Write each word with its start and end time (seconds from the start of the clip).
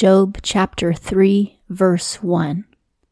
Job 0.00 0.38
chapter 0.40 0.94
3, 0.94 1.60
verse 1.68 2.22
1. 2.22 2.64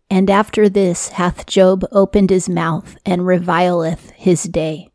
And 0.08 0.30
after 0.30 0.71
this 0.71 1.11
hath 1.11 1.45
Job 1.45 1.84
opened 1.92 2.30
his 2.30 2.48
mouth 2.48 2.96
and 3.04 3.26
revileth 3.26 4.08
his 4.12 4.45
day. 4.45 4.88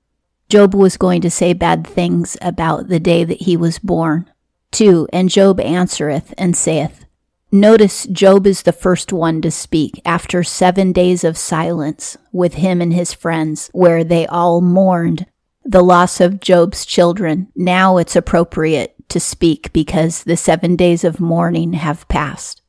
Job 0.50 0.74
was 0.74 0.98
going 0.98 1.22
to 1.22 1.30
say 1.30 1.54
bad 1.54 1.86
things 1.86 2.36
about 2.42 2.88
the 2.88 3.00
day 3.00 3.24
that 3.24 3.44
he 3.44 3.56
was 3.56 3.78
born. 3.78 4.28
2. 4.72 5.08
And 5.14 5.30
Job 5.30 5.60
answereth 5.60 6.34
and 6.36 6.58
saith, 6.58 7.06
Notice 7.52 8.08
Job 8.08 8.48
is 8.48 8.64
the 8.64 8.74
first 8.74 9.14
one 9.14 9.40
to 9.44 9.52
speak 9.52 10.02
after 10.04 10.42
seven 10.42 10.94
days 10.94 11.24
of 11.24 11.38
silence 11.38 12.18
with 12.32 12.56
him 12.56 12.82
and 12.82 12.92
his 12.92 13.14
friends, 13.14 13.70
where 13.72 14.04
they 14.04 14.26
all 14.26 14.62
mourned 14.62 15.28
the 15.64 15.84
loss 15.84 16.20
of 16.20 16.40
Job's 16.40 16.88
children. 16.88 17.50
Now 17.56 17.98
it's 17.98 18.16
appropriate 18.16 18.93
to 19.10 19.20
speak 19.20 19.72
because 19.74 20.24
the 20.24 20.38
seven 20.38 20.76
days 20.76 21.04
of 21.04 21.20
mourning 21.20 21.74
have 21.74 22.08
passed. 22.08 22.62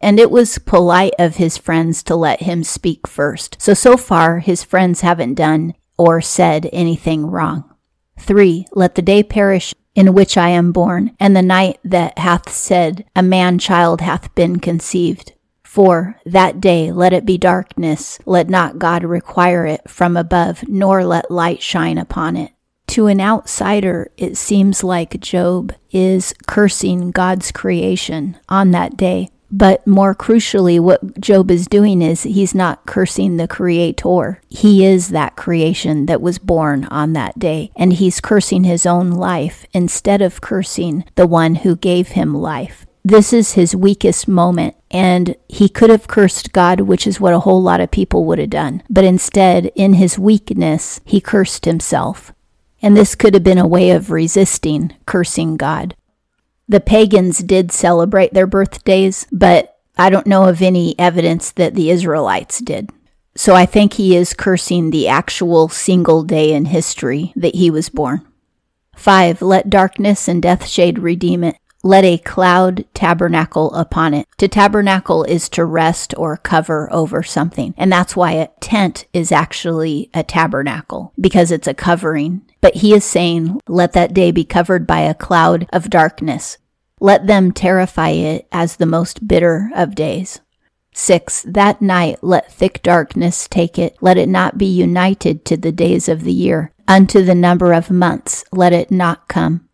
And 0.00 0.18
it 0.18 0.30
was 0.30 0.58
polite 0.58 1.14
of 1.18 1.36
his 1.36 1.56
friends 1.56 2.02
to 2.04 2.16
let 2.16 2.42
him 2.42 2.64
speak 2.64 3.06
first. 3.06 3.56
So, 3.60 3.72
so 3.74 3.96
far, 3.96 4.40
his 4.40 4.64
friends 4.64 5.02
haven't 5.02 5.34
done 5.34 5.74
or 5.96 6.20
said 6.20 6.68
anything 6.72 7.26
wrong. 7.26 7.72
3. 8.18 8.66
Let 8.72 8.96
the 8.96 9.02
day 9.02 9.22
perish 9.22 9.74
in 9.94 10.14
which 10.14 10.36
I 10.36 10.48
am 10.48 10.72
born, 10.72 11.14
and 11.20 11.36
the 11.36 11.42
night 11.42 11.78
that 11.84 12.18
hath 12.18 12.50
said, 12.50 13.04
A 13.14 13.22
man 13.22 13.58
child 13.58 14.00
hath 14.00 14.34
been 14.34 14.58
conceived. 14.58 15.32
For 15.62 16.20
that 16.26 16.60
day 16.60 16.92
let 16.92 17.12
it 17.12 17.24
be 17.24 17.38
darkness, 17.38 18.18
let 18.26 18.48
not 18.50 18.78
God 18.78 19.04
require 19.04 19.64
it 19.64 19.88
from 19.88 20.16
above, 20.16 20.68
nor 20.68 21.04
let 21.04 21.30
light 21.30 21.62
shine 21.62 21.96
upon 21.96 22.36
it. 22.36 22.52
To 22.92 23.06
an 23.06 23.22
outsider, 23.22 24.10
it 24.18 24.36
seems 24.36 24.84
like 24.84 25.18
Job 25.18 25.74
is 25.92 26.34
cursing 26.46 27.10
God's 27.10 27.50
creation 27.50 28.36
on 28.50 28.72
that 28.72 28.98
day. 28.98 29.30
But 29.50 29.86
more 29.86 30.14
crucially, 30.14 30.78
what 30.78 31.18
Job 31.18 31.50
is 31.50 31.66
doing 31.66 32.02
is 32.02 32.24
he's 32.24 32.54
not 32.54 32.84
cursing 32.84 33.38
the 33.38 33.48
creator. 33.48 34.42
He 34.50 34.84
is 34.84 35.08
that 35.08 35.36
creation 35.36 36.04
that 36.04 36.20
was 36.20 36.38
born 36.38 36.84
on 36.84 37.14
that 37.14 37.38
day. 37.38 37.72
And 37.76 37.94
he's 37.94 38.20
cursing 38.20 38.64
his 38.64 38.84
own 38.84 39.10
life 39.10 39.64
instead 39.72 40.20
of 40.20 40.42
cursing 40.42 41.06
the 41.14 41.26
one 41.26 41.54
who 41.54 41.76
gave 41.76 42.08
him 42.08 42.34
life. 42.34 42.84
This 43.02 43.32
is 43.32 43.54
his 43.54 43.74
weakest 43.74 44.28
moment, 44.28 44.76
and 44.90 45.34
he 45.48 45.70
could 45.70 45.88
have 45.88 46.08
cursed 46.08 46.52
God, 46.52 46.80
which 46.80 47.06
is 47.06 47.18
what 47.18 47.32
a 47.32 47.40
whole 47.40 47.62
lot 47.62 47.80
of 47.80 47.90
people 47.90 48.26
would 48.26 48.38
have 48.38 48.50
done. 48.50 48.82
But 48.90 49.04
instead, 49.04 49.72
in 49.74 49.94
his 49.94 50.18
weakness, 50.18 51.00
he 51.06 51.22
cursed 51.22 51.64
himself. 51.64 52.34
And 52.82 52.96
this 52.96 53.14
could 53.14 53.34
have 53.34 53.44
been 53.44 53.58
a 53.58 53.66
way 53.66 53.90
of 53.90 54.10
resisting 54.10 54.94
cursing 55.06 55.56
God. 55.56 55.94
The 56.68 56.80
pagans 56.80 57.38
did 57.38 57.70
celebrate 57.70 58.34
their 58.34 58.46
birthdays, 58.46 59.26
but 59.30 59.78
I 59.96 60.10
don't 60.10 60.26
know 60.26 60.48
of 60.48 60.62
any 60.62 60.98
evidence 60.98 61.52
that 61.52 61.74
the 61.74 61.90
Israelites 61.90 62.58
did. 62.60 62.90
So 63.34 63.54
I 63.54 63.66
think 63.66 63.94
he 63.94 64.16
is 64.16 64.34
cursing 64.34 64.90
the 64.90 65.08
actual 65.08 65.68
single 65.68 66.22
day 66.22 66.52
in 66.52 66.66
history 66.66 67.32
that 67.36 67.54
he 67.54 67.70
was 67.70 67.88
born. 67.88 68.26
5. 68.96 69.40
Let 69.42 69.70
darkness 69.70 70.28
and 70.28 70.42
death 70.42 70.66
shade 70.66 70.98
redeem 70.98 71.44
it. 71.44 71.56
Let 71.84 72.04
a 72.04 72.18
cloud 72.18 72.84
tabernacle 72.94 73.74
upon 73.74 74.14
it. 74.14 74.28
To 74.38 74.46
tabernacle 74.46 75.24
is 75.24 75.48
to 75.50 75.64
rest 75.64 76.14
or 76.16 76.36
cover 76.36 76.88
over 76.92 77.24
something. 77.24 77.74
And 77.76 77.90
that's 77.90 78.14
why 78.14 78.32
a 78.32 78.50
tent 78.60 79.06
is 79.12 79.32
actually 79.32 80.08
a 80.14 80.22
tabernacle, 80.22 81.12
because 81.20 81.50
it's 81.50 81.66
a 81.66 81.74
covering. 81.74 82.42
But 82.60 82.76
he 82.76 82.94
is 82.94 83.04
saying, 83.04 83.60
let 83.66 83.94
that 83.94 84.14
day 84.14 84.30
be 84.30 84.44
covered 84.44 84.86
by 84.86 85.00
a 85.00 85.14
cloud 85.14 85.68
of 85.72 85.90
darkness. 85.90 86.58
Let 87.00 87.26
them 87.26 87.50
terrify 87.50 88.10
it 88.10 88.46
as 88.52 88.76
the 88.76 88.86
most 88.86 89.26
bitter 89.26 89.70
of 89.74 89.96
days. 89.96 90.40
6. 90.94 91.46
That 91.48 91.82
night 91.82 92.18
let 92.22 92.52
thick 92.52 92.80
darkness 92.82 93.48
take 93.48 93.76
it. 93.76 93.96
Let 94.00 94.18
it 94.18 94.28
not 94.28 94.56
be 94.56 94.66
united 94.66 95.44
to 95.46 95.56
the 95.56 95.72
days 95.72 96.08
of 96.08 96.22
the 96.22 96.32
year. 96.32 96.72
Unto 96.86 97.24
the 97.24 97.34
number 97.34 97.72
of 97.72 97.90
months 97.90 98.44
let 98.52 98.72
it 98.72 98.92
not 98.92 99.26
come. 99.26 99.68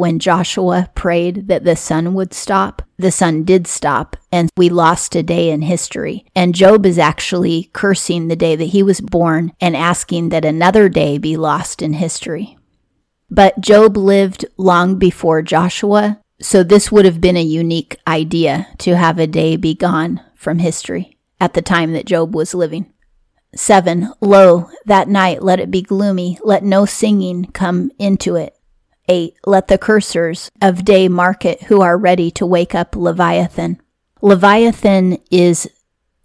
When 0.00 0.18
Joshua 0.18 0.88
prayed 0.94 1.48
that 1.48 1.64
the 1.64 1.76
sun 1.76 2.14
would 2.14 2.32
stop, 2.32 2.80
the 2.96 3.12
sun 3.12 3.44
did 3.44 3.66
stop, 3.66 4.16
and 4.32 4.48
we 4.56 4.70
lost 4.70 5.14
a 5.14 5.22
day 5.22 5.50
in 5.50 5.60
history. 5.60 6.24
And 6.34 6.54
Job 6.54 6.86
is 6.86 6.98
actually 6.98 7.68
cursing 7.74 8.28
the 8.28 8.34
day 8.34 8.56
that 8.56 8.72
he 8.72 8.82
was 8.82 9.02
born 9.02 9.52
and 9.60 9.76
asking 9.76 10.30
that 10.30 10.46
another 10.46 10.88
day 10.88 11.18
be 11.18 11.36
lost 11.36 11.82
in 11.82 11.92
history. 11.92 12.56
But 13.30 13.60
Job 13.60 13.98
lived 13.98 14.46
long 14.56 14.98
before 14.98 15.42
Joshua, 15.42 16.18
so 16.40 16.62
this 16.62 16.90
would 16.90 17.04
have 17.04 17.20
been 17.20 17.36
a 17.36 17.42
unique 17.42 17.98
idea 18.08 18.68
to 18.78 18.96
have 18.96 19.18
a 19.18 19.26
day 19.26 19.56
be 19.56 19.74
gone 19.74 20.22
from 20.34 20.60
history 20.60 21.18
at 21.38 21.52
the 21.52 21.60
time 21.60 21.92
that 21.92 22.06
Job 22.06 22.34
was 22.34 22.54
living. 22.54 22.90
7. 23.54 24.14
Lo, 24.22 24.70
that 24.86 25.08
night 25.08 25.42
let 25.42 25.60
it 25.60 25.70
be 25.70 25.82
gloomy, 25.82 26.38
let 26.42 26.64
no 26.64 26.86
singing 26.86 27.44
come 27.52 27.90
into 27.98 28.34
it. 28.36 28.56
8. 29.10 29.34
Let 29.44 29.68
the 29.68 29.76
cursers 29.76 30.50
of 30.62 30.84
day 30.84 31.08
mark 31.08 31.44
it 31.44 31.64
who 31.64 31.82
are 31.82 31.98
ready 31.98 32.30
to 32.32 32.46
wake 32.46 32.74
up 32.74 32.94
Leviathan. 32.94 33.80
Leviathan 34.22 35.18
is 35.30 35.68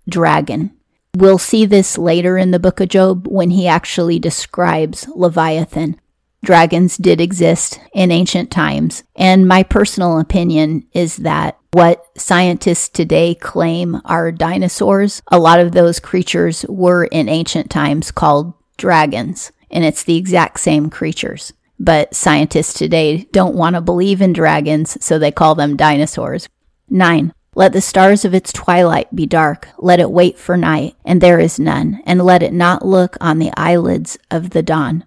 dragon. 0.07 0.72
We'll 1.16 1.40
see 1.40 1.66
this 1.66 1.97
later 1.97 2.38
in 2.38 2.51
the 2.51 2.59
book 2.59 2.79
of 2.79 2.90
Job 2.90 3.28
when 3.28 3.50
he 3.50 3.68
actually 3.68 4.19
describes 4.19 5.07
Leviathan 5.16 6.00
dragons 6.46 6.96
did 6.96 7.19
exist 7.19 7.79
in 7.94 8.12
ancient 8.12 8.51
times. 8.51 9.03
And 9.16 9.47
my 9.47 9.63
personal 9.63 10.19
opinion 10.19 10.88
is 10.94 11.17
that 11.17 11.57
what 11.72 12.06
scientists 12.17 12.88
today 12.88 13.35
claim 13.35 14.00
are 14.06 14.31
dinosaurs, 14.31 15.22
a 15.28 15.40
lot 15.40 15.59
of 15.59 15.73
those 15.73 16.00
creatures 16.00 16.66
were 16.69 17.06
in 17.06 17.28
ancient 17.28 17.69
times 17.69 18.12
called 18.12 18.53
dragons. 18.78 19.52
And 19.72 19.84
it's 19.84 20.03
the 20.03 20.16
exact 20.16 20.59
same 20.59 20.90
creatures. 20.90 21.52
But 21.80 22.16
scientists 22.16 22.74
today 22.74 23.28
don't 23.31 23.56
want 23.56 23.75
to 23.75 23.81
believe 23.81 24.22
in 24.22 24.34
dragons, 24.34 24.97
so 25.03 25.19
they 25.19 25.31
call 25.31 25.56
them 25.56 25.75
dinosaurs. 25.75 26.47
9. 26.90 27.34
Let 27.56 27.74
the 27.74 27.81
stars 27.81 28.25
of 28.25 28.34
its 28.34 28.52
twilight 28.52 29.16
be 29.16 29.25
dark. 29.25 29.69
Let 29.78 30.00
it 30.00 30.12
wait 30.12 30.38
for 30.38 30.58
night, 30.58 30.96
and 31.06 31.22
there 31.22 31.40
is 31.40 31.59
none. 31.59 32.02
And 32.06 32.22
let 32.22 32.44
it 32.44 32.53
not 32.53 32.85
look 32.85 33.18
on 33.22 33.40
the 33.40 33.52
eyelids 33.58 34.18
of 34.30 34.52
the 34.52 34.64
dawn 34.64 35.06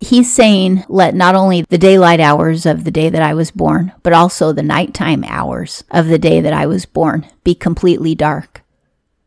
he's 0.00 0.32
saying, 0.32 0.84
let 0.88 1.14
not 1.14 1.34
only 1.34 1.62
the 1.68 1.78
daylight 1.78 2.20
hours 2.20 2.66
of 2.66 2.84
the 2.84 2.90
day 2.90 3.08
that 3.10 3.22
I 3.22 3.34
was 3.34 3.50
born, 3.50 3.92
but 4.02 4.12
also 4.12 4.52
the 4.52 4.62
nighttime 4.62 5.24
hours 5.24 5.84
of 5.90 6.08
the 6.08 6.18
day 6.18 6.40
that 6.40 6.52
I 6.52 6.66
was 6.66 6.86
born 6.86 7.26
be 7.44 7.54
completely 7.54 8.14
dark. 8.14 8.62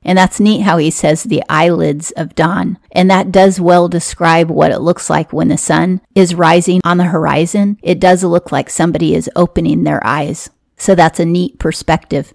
And 0.06 0.18
that's 0.18 0.40
neat 0.40 0.62
how 0.62 0.78
he 0.78 0.92
says 0.92 1.24
the 1.24 1.44
eyelids 1.50 2.12
of 2.12 2.36
dawn. 2.36 2.78
And 2.92 3.10
that 3.10 3.32
does 3.32 3.60
well 3.60 3.88
describe 3.88 4.50
what 4.50 4.72
it 4.72 4.80
looks 4.80 5.10
like 5.10 5.32
when 5.32 5.48
the 5.48 5.58
sun 5.58 6.02
is 6.14 6.36
rising 6.36 6.82
on 6.84 6.98
the 6.98 7.06
horizon. 7.06 7.78
It 7.82 8.00
does 8.00 8.24
look 8.24 8.52
like 8.52 8.70
somebody 8.70 9.16
is 9.16 9.30
opening 9.36 9.84
their 9.84 10.06
eyes. 10.06 10.50
So 10.78 10.96
that's 10.96 11.20
a 11.20 11.26
neat 11.26 11.60
perspective. 11.60 12.34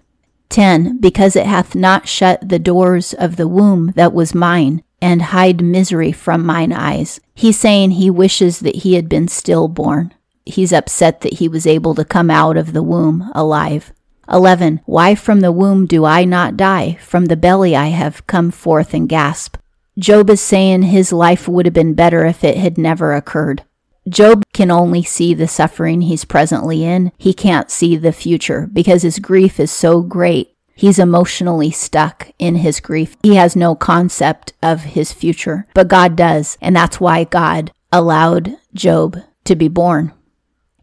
10. 0.49 0.97
Because 0.99 1.35
it 1.35 1.45
hath 1.45 1.75
not 1.75 2.07
shut 2.07 2.47
the 2.49 2.59
doors 2.59 3.13
of 3.13 3.35
the 3.35 3.47
womb 3.47 3.93
that 3.95 4.13
was 4.13 4.33
mine, 4.33 4.83
and 5.01 5.21
hide 5.21 5.61
misery 5.61 6.11
from 6.11 6.45
mine 6.45 6.73
eyes. 6.73 7.19
He's 7.35 7.59
saying 7.59 7.91
he 7.91 8.09
wishes 8.09 8.59
that 8.59 8.77
he 8.77 8.95
had 8.95 9.07
been 9.07 9.27
stillborn. 9.27 10.13
He's 10.45 10.73
upset 10.73 11.21
that 11.21 11.35
he 11.35 11.47
was 11.47 11.67
able 11.67 11.93
to 11.95 12.03
come 12.03 12.31
out 12.31 12.57
of 12.57 12.73
the 12.73 12.83
womb 12.83 13.29
alive. 13.35 13.93
11. 14.31 14.81
Why 14.85 15.15
from 15.15 15.39
the 15.39 15.51
womb 15.51 15.85
do 15.85 16.05
I 16.05 16.25
not 16.25 16.57
die? 16.57 16.97
From 17.01 17.25
the 17.25 17.37
belly 17.37 17.75
I 17.75 17.87
have 17.87 18.27
come 18.27 18.51
forth 18.51 18.93
and 18.93 19.09
gasp. 19.09 19.57
Job 19.97 20.29
is 20.29 20.41
saying 20.41 20.83
his 20.83 21.11
life 21.11 21.47
would 21.47 21.65
have 21.65 21.73
been 21.73 21.93
better 21.93 22.25
if 22.25 22.43
it 22.43 22.57
had 22.57 22.77
never 22.77 23.13
occurred. 23.13 23.63
Job 24.07 24.43
can 24.53 24.71
only 24.71 25.03
see 25.03 25.33
the 25.33 25.47
suffering 25.47 26.01
he's 26.01 26.25
presently 26.25 26.83
in. 26.83 27.11
He 27.17 27.33
can't 27.33 27.69
see 27.69 27.95
the 27.95 28.11
future 28.11 28.69
because 28.71 29.01
his 29.01 29.19
grief 29.19 29.59
is 29.59 29.71
so 29.71 30.01
great 30.01 30.55
He's 30.79 30.97
emotionally 30.97 31.71
stuck 31.71 32.31
in 32.39 32.55
his 32.55 32.79
grief. 32.79 33.17
He 33.21 33.35
has 33.35 33.53
no 33.53 33.75
concept 33.75 34.53
of 34.63 34.95
his 34.95 35.11
future, 35.11 35.67
but 35.73 35.89
God 35.89 36.15
does. 36.15 36.57
And 36.61 36.73
that's 36.73 37.01
why 37.01 37.25
God 37.25 37.73
allowed 37.91 38.55
Job 38.73 39.17
to 39.43 39.57
be 39.57 39.67
born 39.67 40.13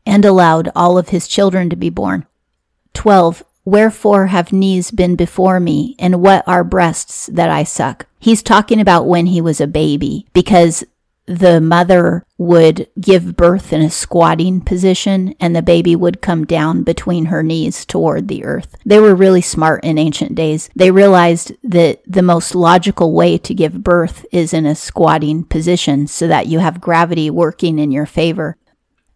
and 0.04 0.22
allowed 0.26 0.70
all 0.76 0.98
of 0.98 1.08
his 1.08 1.26
children 1.26 1.70
to 1.70 1.76
be 1.76 1.88
born. 1.88 2.26
12. 2.96 3.44
Wherefore 3.64 4.26
have 4.28 4.52
knees 4.52 4.90
been 4.90 5.16
before 5.16 5.60
me, 5.60 5.94
and 5.98 6.22
what 6.22 6.42
are 6.46 6.64
breasts 6.64 7.26
that 7.26 7.50
I 7.50 7.62
suck? 7.62 8.06
He's 8.18 8.42
talking 8.42 8.80
about 8.80 9.06
when 9.06 9.26
he 9.26 9.40
was 9.40 9.60
a 9.60 9.66
baby, 9.66 10.26
because 10.32 10.84
the 11.26 11.60
mother 11.60 12.24
would 12.38 12.88
give 13.00 13.36
birth 13.36 13.72
in 13.72 13.82
a 13.82 13.90
squatting 13.90 14.60
position 14.60 15.34
and 15.40 15.54
the 15.54 15.62
baby 15.62 15.96
would 15.96 16.22
come 16.22 16.46
down 16.46 16.84
between 16.84 17.26
her 17.26 17.42
knees 17.42 17.84
toward 17.84 18.28
the 18.28 18.44
earth. 18.44 18.76
They 18.86 19.00
were 19.00 19.14
really 19.14 19.40
smart 19.40 19.82
in 19.84 19.98
ancient 19.98 20.36
days. 20.36 20.70
They 20.76 20.90
realized 20.90 21.52
that 21.64 22.00
the 22.06 22.22
most 22.22 22.54
logical 22.54 23.12
way 23.12 23.38
to 23.38 23.54
give 23.54 23.82
birth 23.82 24.24
is 24.30 24.54
in 24.54 24.66
a 24.66 24.76
squatting 24.76 25.44
position 25.44 26.06
so 26.06 26.28
that 26.28 26.46
you 26.46 26.60
have 26.60 26.80
gravity 26.80 27.28
working 27.28 27.78
in 27.78 27.90
your 27.90 28.06
favor. 28.06 28.56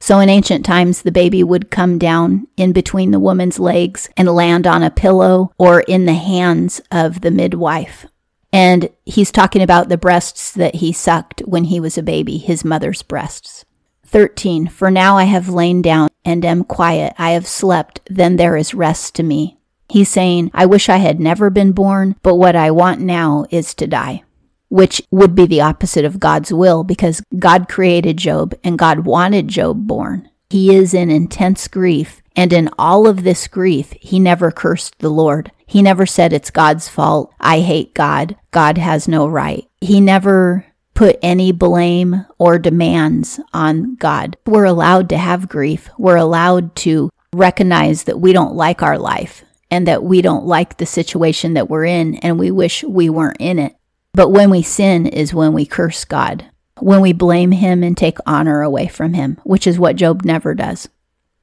So 0.00 0.18
in 0.18 0.30
ancient 0.30 0.64
times, 0.64 1.02
the 1.02 1.12
baby 1.12 1.42
would 1.42 1.70
come 1.70 1.98
down 1.98 2.48
in 2.56 2.72
between 2.72 3.10
the 3.10 3.20
woman's 3.20 3.58
legs 3.58 4.08
and 4.16 4.28
land 4.28 4.66
on 4.66 4.82
a 4.82 4.90
pillow 4.90 5.52
or 5.58 5.80
in 5.82 6.06
the 6.06 6.14
hands 6.14 6.80
of 6.90 7.20
the 7.20 7.30
midwife. 7.30 8.06
And 8.52 8.88
he's 9.04 9.30
talking 9.30 9.62
about 9.62 9.88
the 9.88 9.98
breasts 9.98 10.52
that 10.52 10.76
he 10.76 10.92
sucked 10.92 11.40
when 11.40 11.64
he 11.64 11.78
was 11.78 11.98
a 11.98 12.02
baby, 12.02 12.38
his 12.38 12.64
mother's 12.64 13.02
breasts. 13.02 13.64
13. 14.06 14.66
For 14.68 14.90
now 14.90 15.18
I 15.18 15.24
have 15.24 15.48
lain 15.48 15.82
down 15.82 16.08
and 16.24 16.44
am 16.44 16.64
quiet. 16.64 17.12
I 17.16 17.30
have 17.32 17.46
slept. 17.46 18.00
Then 18.08 18.36
there 18.36 18.56
is 18.56 18.74
rest 18.74 19.14
to 19.16 19.22
me. 19.22 19.58
He's 19.88 20.08
saying, 20.08 20.50
I 20.54 20.66
wish 20.66 20.88
I 20.88 20.96
had 20.96 21.20
never 21.20 21.50
been 21.50 21.72
born, 21.72 22.16
but 22.22 22.36
what 22.36 22.56
I 22.56 22.70
want 22.70 23.00
now 23.00 23.44
is 23.50 23.74
to 23.74 23.86
die 23.86 24.24
which 24.70 25.02
would 25.10 25.34
be 25.34 25.46
the 25.46 25.60
opposite 25.60 26.06
of 26.06 26.18
God's 26.18 26.52
will 26.52 26.82
because 26.82 27.22
God 27.38 27.68
created 27.68 28.16
Job 28.16 28.54
and 28.64 28.78
God 28.78 29.00
wanted 29.00 29.48
Job 29.48 29.86
born. 29.86 30.28
He 30.48 30.74
is 30.74 30.94
in 30.94 31.10
intense 31.10 31.68
grief, 31.68 32.22
and 32.34 32.52
in 32.52 32.70
all 32.78 33.06
of 33.06 33.22
this 33.22 33.46
grief, 33.46 33.92
he 34.00 34.18
never 34.18 34.50
cursed 34.50 34.98
the 34.98 35.10
Lord. 35.10 35.52
He 35.66 35.82
never 35.82 36.06
said 36.06 36.32
it's 36.32 36.50
God's 36.50 36.88
fault. 36.88 37.32
I 37.38 37.60
hate 37.60 37.94
God. 37.94 38.36
God 38.50 38.78
has 38.78 39.06
no 39.06 39.28
right. 39.28 39.68
He 39.80 40.00
never 40.00 40.66
put 40.94 41.18
any 41.22 41.52
blame 41.52 42.26
or 42.38 42.58
demands 42.58 43.38
on 43.52 43.94
God. 43.96 44.36
We're 44.44 44.64
allowed 44.64 45.08
to 45.10 45.18
have 45.18 45.48
grief. 45.48 45.88
We're 45.98 46.16
allowed 46.16 46.74
to 46.76 47.10
recognize 47.32 48.04
that 48.04 48.18
we 48.18 48.32
don't 48.32 48.54
like 48.54 48.82
our 48.82 48.98
life 48.98 49.44
and 49.70 49.86
that 49.86 50.02
we 50.02 50.20
don't 50.20 50.46
like 50.46 50.76
the 50.76 50.86
situation 50.86 51.54
that 51.54 51.70
we're 51.70 51.84
in 51.84 52.16
and 52.16 52.38
we 52.38 52.50
wish 52.50 52.82
we 52.82 53.08
weren't 53.08 53.36
in 53.40 53.58
it. 53.58 53.76
But 54.12 54.30
when 54.30 54.50
we 54.50 54.62
sin 54.62 55.06
is 55.06 55.34
when 55.34 55.52
we 55.52 55.64
curse 55.66 56.04
God, 56.04 56.46
when 56.80 57.00
we 57.00 57.12
blame 57.12 57.52
Him 57.52 57.82
and 57.82 57.96
take 57.96 58.18
honor 58.26 58.62
away 58.62 58.88
from 58.88 59.14
Him, 59.14 59.38
which 59.44 59.66
is 59.66 59.78
what 59.78 59.96
Job 59.96 60.24
never 60.24 60.54
does. 60.54 60.88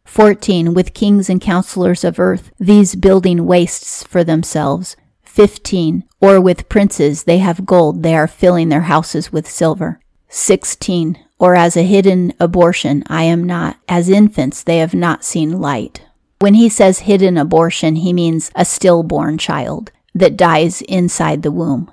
14. 0.05 0.73
With 0.73 0.93
kings 0.93 1.29
and 1.29 1.41
counselors 1.41 2.03
of 2.03 2.19
earth, 2.19 2.51
these 2.59 2.95
building 2.95 3.45
wastes 3.45 4.03
for 4.03 4.23
themselves. 4.23 4.95
15. 5.23 6.05
Or 6.19 6.41
with 6.41 6.69
princes, 6.69 7.23
they 7.23 7.37
have 7.39 7.65
gold, 7.65 8.03
they 8.03 8.15
are 8.15 8.27
filling 8.27 8.69
their 8.69 8.81
houses 8.81 9.31
with 9.31 9.49
silver. 9.49 9.99
16. 10.29 11.19
Or 11.39 11.55
as 11.55 11.77
a 11.77 11.83
hidden 11.83 12.33
abortion, 12.39 13.03
I 13.07 13.23
am 13.23 13.43
not. 13.43 13.77
As 13.87 14.09
infants, 14.09 14.63
they 14.63 14.79
have 14.79 14.95
not 14.95 15.23
seen 15.23 15.61
light. 15.61 16.01
When 16.39 16.55
he 16.55 16.69
says 16.69 16.99
hidden 16.99 17.37
abortion, 17.37 17.97
he 17.97 18.13
means 18.13 18.51
a 18.55 18.65
stillborn 18.65 19.37
child 19.37 19.91
that 20.15 20.37
dies 20.37 20.81
inside 20.83 21.43
the 21.43 21.51
womb. 21.51 21.91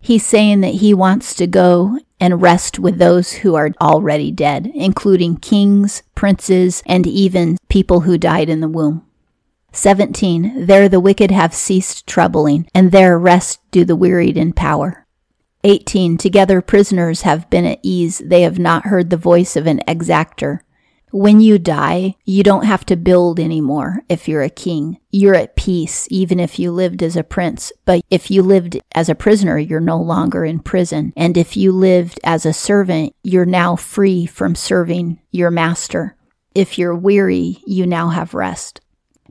He's 0.00 0.24
saying 0.24 0.60
that 0.60 0.74
he 0.74 0.94
wants 0.94 1.34
to 1.34 1.46
go 1.46 1.98
and 2.20 2.42
rest 2.42 2.78
with 2.78 2.98
those 2.98 3.32
who 3.32 3.54
are 3.54 3.70
already 3.80 4.30
dead, 4.30 4.70
including 4.74 5.36
kings, 5.36 6.02
princes, 6.14 6.82
and 6.86 7.06
even 7.06 7.58
people 7.68 8.00
who 8.00 8.18
died 8.18 8.48
in 8.48 8.60
the 8.60 8.68
womb. 8.68 9.04
17. 9.72 10.66
There 10.66 10.88
the 10.88 11.00
wicked 11.00 11.30
have 11.30 11.54
ceased 11.54 12.06
troubling, 12.06 12.68
and 12.74 12.90
there 12.90 13.18
rest 13.18 13.60
do 13.70 13.84
the 13.84 13.96
wearied 13.96 14.36
in 14.36 14.52
power. 14.52 15.06
18. 15.64 16.16
Together 16.16 16.60
prisoners 16.60 17.22
have 17.22 17.50
been 17.50 17.64
at 17.64 17.80
ease, 17.82 18.18
they 18.24 18.42
have 18.42 18.58
not 18.58 18.86
heard 18.86 19.10
the 19.10 19.16
voice 19.16 19.56
of 19.56 19.66
an 19.66 19.80
exactor. 19.86 20.60
When 21.10 21.40
you 21.40 21.58
die, 21.58 22.16
you 22.24 22.42
don't 22.42 22.66
have 22.66 22.84
to 22.86 22.96
build 22.96 23.40
anymore 23.40 24.02
if 24.10 24.28
you're 24.28 24.42
a 24.42 24.50
king. 24.50 24.98
You're 25.10 25.34
at 25.34 25.56
peace, 25.56 26.06
even 26.10 26.38
if 26.38 26.58
you 26.58 26.70
lived 26.70 27.02
as 27.02 27.16
a 27.16 27.24
prince. 27.24 27.72
But 27.86 28.02
if 28.10 28.30
you 28.30 28.42
lived 28.42 28.78
as 28.94 29.08
a 29.08 29.14
prisoner, 29.14 29.58
you're 29.58 29.80
no 29.80 29.98
longer 29.98 30.44
in 30.44 30.58
prison. 30.58 31.14
And 31.16 31.38
if 31.38 31.56
you 31.56 31.72
lived 31.72 32.20
as 32.24 32.44
a 32.44 32.52
servant, 32.52 33.14
you're 33.22 33.46
now 33.46 33.74
free 33.74 34.26
from 34.26 34.54
serving 34.54 35.18
your 35.30 35.50
master. 35.50 36.14
If 36.54 36.78
you're 36.78 36.96
weary, 36.96 37.62
you 37.66 37.86
now 37.86 38.08
have 38.08 38.34
rest. 38.34 38.82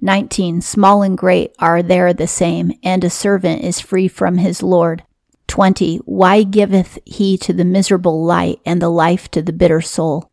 19. 0.02 0.62
Small 0.62 1.04
and 1.04 1.18
great 1.18 1.54
are 1.60 1.84
there 1.84 2.14
the 2.14 2.28
same, 2.28 2.72
and 2.84 3.04
a 3.04 3.10
servant 3.10 3.64
is 3.64 3.80
free 3.80 4.08
from 4.08 4.38
his 4.38 4.64
Lord. 4.64 5.04
20. 5.48 5.98
Why 6.06 6.44
giveth 6.44 6.98
he 7.06 7.38
to 7.40 7.54
the 7.54 7.66
miserable 7.66 8.24
light 8.24 8.60
and 8.66 8.82
the 8.82 8.90
life 8.90 9.30
to 9.32 9.42
the 9.42 9.54
bitter 9.54 9.82
soul? 9.82 10.32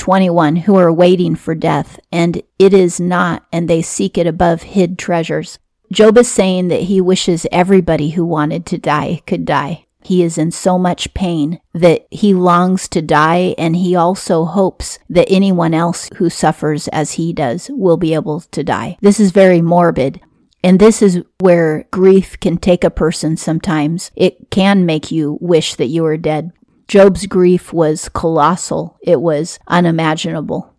21 0.00 0.56
who 0.56 0.76
are 0.76 0.90
waiting 0.90 1.36
for 1.36 1.54
death, 1.54 2.00
and 2.10 2.42
it 2.58 2.72
is 2.72 2.98
not, 2.98 3.46
and 3.52 3.68
they 3.68 3.82
seek 3.82 4.16
it 4.16 4.26
above 4.26 4.62
hid 4.62 4.98
treasures. 4.98 5.58
Job 5.92 6.16
is 6.16 6.32
saying 6.32 6.68
that 6.68 6.84
he 6.84 7.02
wishes 7.02 7.46
everybody 7.52 8.10
who 8.10 8.24
wanted 8.24 8.64
to 8.64 8.78
die 8.78 9.20
could 9.26 9.44
die. 9.44 9.84
He 10.02 10.22
is 10.22 10.38
in 10.38 10.52
so 10.52 10.78
much 10.78 11.12
pain 11.12 11.60
that 11.74 12.06
he 12.10 12.32
longs 12.32 12.88
to 12.88 13.02
die, 13.02 13.54
and 13.58 13.76
he 13.76 13.94
also 13.94 14.46
hopes 14.46 14.98
that 15.10 15.30
anyone 15.30 15.74
else 15.74 16.08
who 16.16 16.30
suffers 16.30 16.88
as 16.88 17.12
he 17.12 17.34
does 17.34 17.70
will 17.70 17.98
be 17.98 18.14
able 18.14 18.40
to 18.40 18.64
die. 18.64 18.96
This 19.02 19.20
is 19.20 19.32
very 19.32 19.60
morbid. 19.60 20.18
And 20.62 20.78
this 20.78 21.02
is 21.02 21.22
where 21.40 21.84
grief 21.90 22.40
can 22.40 22.56
take 22.56 22.84
a 22.84 22.90
person 22.90 23.36
sometimes. 23.36 24.10
It 24.16 24.50
can 24.50 24.86
make 24.86 25.10
you 25.10 25.38
wish 25.40 25.74
that 25.74 25.86
you 25.86 26.02
were 26.02 26.16
dead. 26.16 26.52
Job's 26.90 27.26
grief 27.26 27.72
was 27.72 28.08
colossal, 28.08 28.98
it 29.00 29.20
was 29.20 29.60
unimaginable. 29.68 30.74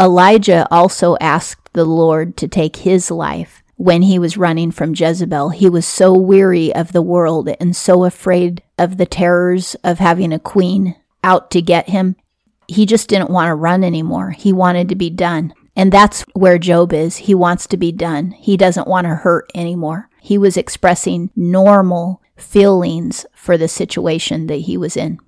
Elijah 0.00 0.66
also 0.70 1.18
asked 1.20 1.68
the 1.74 1.84
Lord 1.84 2.34
to 2.38 2.48
take 2.48 2.76
his 2.76 3.10
life 3.10 3.62
when 3.76 4.00
he 4.00 4.18
was 4.18 4.38
running 4.38 4.70
from 4.70 4.94
Jezebel. 4.94 5.50
He 5.50 5.68
was 5.68 5.86
so 5.86 6.14
weary 6.14 6.74
of 6.74 6.92
the 6.92 7.02
world 7.02 7.50
and 7.60 7.76
so 7.76 8.04
afraid 8.04 8.62
of 8.78 8.96
the 8.96 9.04
terrors 9.04 9.76
of 9.84 9.98
having 9.98 10.32
a 10.32 10.38
queen 10.38 10.96
out 11.22 11.50
to 11.50 11.60
get 11.60 11.90
him. 11.90 12.16
He 12.66 12.86
just 12.86 13.10
didn't 13.10 13.28
want 13.28 13.48
to 13.48 13.54
run 13.54 13.84
anymore. 13.84 14.30
He 14.30 14.54
wanted 14.54 14.88
to 14.88 14.94
be 14.94 15.10
done. 15.10 15.52
And 15.76 15.92
that's 15.92 16.22
where 16.32 16.56
Job 16.56 16.94
is. 16.94 17.18
He 17.18 17.34
wants 17.34 17.66
to 17.66 17.76
be 17.76 17.92
done. 17.92 18.30
He 18.30 18.56
doesn't 18.56 18.88
want 18.88 19.04
to 19.04 19.14
hurt 19.14 19.50
anymore. 19.54 20.08
He 20.22 20.38
was 20.38 20.56
expressing 20.56 21.28
normal 21.36 22.22
feelings 22.38 23.26
for 23.34 23.56
the 23.56 23.68
situation 23.68 24.46
that 24.46 24.62
he 24.62 24.76
was 24.76 24.96
in. 24.96 25.18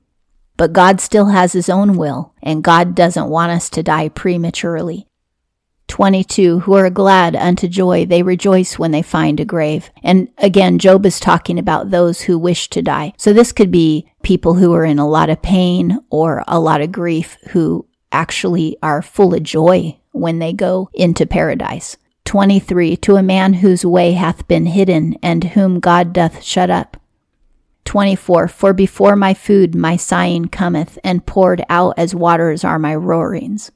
But 0.56 0.72
God 0.72 1.00
still 1.00 1.26
has 1.26 1.52
his 1.52 1.68
own 1.68 1.96
will, 1.96 2.34
and 2.42 2.64
God 2.64 2.94
doesn't 2.94 3.30
want 3.30 3.52
us 3.52 3.70
to 3.70 3.82
die 3.82 4.08
prematurely. 4.08 5.06
22 5.88 6.60
Who 6.60 6.74
are 6.74 6.88
glad 6.88 7.34
unto 7.34 7.66
joy, 7.66 8.06
they 8.06 8.22
rejoice 8.22 8.78
when 8.78 8.92
they 8.92 9.02
find 9.02 9.40
a 9.40 9.44
grave. 9.44 9.90
And 10.02 10.28
again, 10.38 10.78
Job 10.78 11.04
is 11.04 11.18
talking 11.18 11.58
about 11.58 11.90
those 11.90 12.22
who 12.22 12.38
wish 12.38 12.70
to 12.70 12.80
die. 12.80 13.12
So 13.18 13.32
this 13.32 13.52
could 13.52 13.70
be 13.70 14.10
people 14.22 14.54
who 14.54 14.72
are 14.72 14.84
in 14.84 14.98
a 14.98 15.08
lot 15.08 15.30
of 15.30 15.42
pain 15.42 15.98
or 16.10 16.44
a 16.46 16.60
lot 16.60 16.80
of 16.80 16.92
grief 16.92 17.36
who 17.50 17.86
actually 18.12 18.76
are 18.82 19.02
full 19.02 19.34
of 19.34 19.42
joy 19.42 19.98
when 20.12 20.38
they 20.38 20.52
go 20.52 20.90
into 20.94 21.26
paradise. 21.26 21.96
23 22.24 22.96
To 22.98 23.16
a 23.16 23.22
man 23.22 23.54
whose 23.54 23.84
way 23.84 24.12
hath 24.12 24.46
been 24.46 24.66
hidden, 24.66 25.16
and 25.22 25.42
whom 25.42 25.80
God 25.80 26.12
doth 26.12 26.42
shut 26.42 26.70
up. 26.70 26.99
24 27.90 28.46
For 28.46 28.72
before 28.72 29.16
my 29.16 29.34
food 29.34 29.74
my 29.74 29.96
sighing 29.96 30.44
cometh, 30.44 30.96
and 31.02 31.26
poured 31.26 31.64
out 31.68 31.94
as 31.96 32.14
waters 32.14 32.62
are 32.62 32.78
my 32.78 32.94
roarings. 32.94 33.72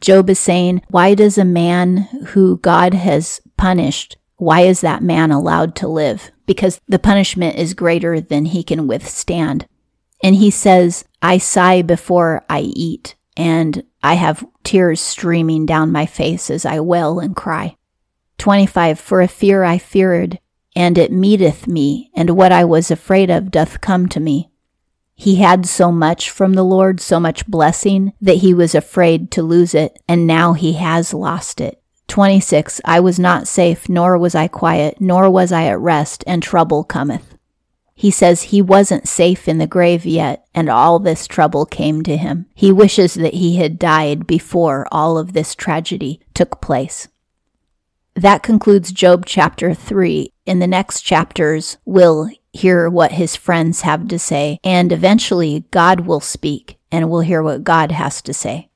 Job 0.00 0.30
is 0.30 0.38
saying, 0.38 0.82
Why 0.88 1.14
does 1.16 1.36
a 1.36 1.44
man 1.44 1.96
who 2.28 2.58
God 2.58 2.94
has 2.94 3.40
punished, 3.56 4.16
why 4.36 4.60
is 4.60 4.82
that 4.82 5.02
man 5.02 5.32
allowed 5.32 5.74
to 5.76 5.88
live? 5.88 6.30
Because 6.46 6.80
the 6.86 7.00
punishment 7.00 7.56
is 7.56 7.74
greater 7.74 8.20
than 8.20 8.44
he 8.44 8.62
can 8.62 8.86
withstand. 8.86 9.66
And 10.22 10.36
he 10.36 10.52
says, 10.52 11.04
I 11.20 11.38
sigh 11.38 11.82
before 11.82 12.44
I 12.48 12.60
eat, 12.60 13.16
and 13.36 13.82
I 14.00 14.14
have 14.14 14.46
tears 14.62 15.00
streaming 15.00 15.66
down 15.66 15.90
my 15.90 16.06
face 16.06 16.50
as 16.50 16.64
I 16.64 16.78
wail 16.78 17.18
and 17.18 17.34
cry. 17.34 17.74
25 18.38 19.00
For 19.00 19.20
a 19.20 19.26
fear 19.26 19.64
I 19.64 19.78
feared, 19.78 20.38
and 20.74 20.96
it 20.96 21.12
meeteth 21.12 21.66
me, 21.66 22.10
and 22.14 22.30
what 22.30 22.52
I 22.52 22.64
was 22.64 22.90
afraid 22.90 23.30
of 23.30 23.50
doth 23.50 23.80
come 23.80 24.08
to 24.10 24.20
me. 24.20 24.50
He 25.14 25.36
had 25.36 25.66
so 25.66 25.92
much 25.92 26.30
from 26.30 26.54
the 26.54 26.64
Lord, 26.64 27.00
so 27.00 27.20
much 27.20 27.46
blessing, 27.46 28.14
that 28.20 28.38
he 28.38 28.54
was 28.54 28.74
afraid 28.74 29.30
to 29.32 29.42
lose 29.42 29.74
it, 29.74 29.98
and 30.08 30.26
now 30.26 30.54
he 30.54 30.74
has 30.74 31.12
lost 31.12 31.60
it. 31.60 31.82
26. 32.08 32.80
I 32.84 33.00
was 33.00 33.18
not 33.18 33.46
safe, 33.46 33.88
nor 33.88 34.16
was 34.16 34.34
I 34.34 34.48
quiet, 34.48 35.00
nor 35.00 35.28
was 35.30 35.52
I 35.52 35.66
at 35.66 35.78
rest, 35.78 36.24
and 36.26 36.42
trouble 36.42 36.84
cometh. 36.84 37.36
He 37.94 38.10
says 38.10 38.44
he 38.44 38.62
wasn't 38.62 39.06
safe 39.06 39.46
in 39.46 39.58
the 39.58 39.66
grave 39.66 40.06
yet, 40.06 40.46
and 40.54 40.70
all 40.70 40.98
this 40.98 41.26
trouble 41.26 41.66
came 41.66 42.02
to 42.04 42.16
him. 42.16 42.46
He 42.54 42.72
wishes 42.72 43.12
that 43.12 43.34
he 43.34 43.56
had 43.56 43.78
died 43.78 44.26
before 44.26 44.88
all 44.90 45.18
of 45.18 45.34
this 45.34 45.54
tragedy 45.54 46.22
took 46.32 46.62
place. 46.62 47.08
That 48.14 48.42
concludes 48.42 48.92
Job 48.92 49.24
chapter 49.24 49.72
3. 49.72 50.32
In 50.44 50.58
the 50.58 50.66
next 50.66 51.02
chapters, 51.02 51.78
we'll 51.84 52.30
hear 52.52 52.88
what 52.88 53.12
his 53.12 53.36
friends 53.36 53.82
have 53.82 54.08
to 54.08 54.18
say, 54.18 54.58
and 54.64 54.92
eventually 54.92 55.64
God 55.70 56.00
will 56.00 56.20
speak 56.20 56.78
and 56.90 57.08
we'll 57.08 57.20
hear 57.20 57.42
what 57.42 57.62
God 57.62 57.92
has 57.92 58.20
to 58.22 58.34
say. 58.34 58.69